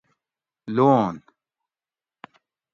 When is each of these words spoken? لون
لون 0.75 1.15